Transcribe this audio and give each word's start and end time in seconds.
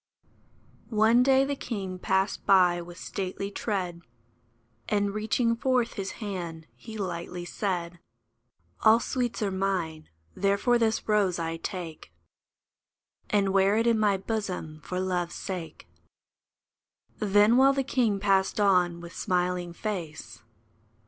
One 0.89 1.21
day 1.21 1.45
the 1.45 1.55
king 1.55 1.99
passed 1.99 2.43
by 2.47 2.81
with 2.81 2.97
stately 2.97 3.51
tread, 3.51 4.01
And, 4.89 5.13
reaching 5.13 5.55
forth 5.55 5.93
his 5.93 6.13
hand, 6.13 6.65
he 6.75 6.97
lightly 6.97 7.45
said, 7.45 7.99
'* 8.53 8.81
All 8.83 8.99
sweets 8.99 9.43
are 9.43 9.51
mine; 9.51 10.09
therefore 10.33 10.79
this 10.79 11.07
rose 11.07 11.37
I 11.37 11.57
take, 11.57 12.11
And 13.29 13.53
wear 13.53 13.77
it 13.77 13.85
in 13.85 13.99
my 13.99 14.17
bosom 14.17 14.81
for 14.83 14.99
Love's 14.99 15.35
sake." 15.35 15.87
Then, 17.19 17.55
while 17.57 17.73
the 17.73 17.83
king 17.83 18.19
passed 18.19 18.59
on 18.59 19.01
with 19.01 19.15
smiling 19.15 19.71
face. 19.71 20.41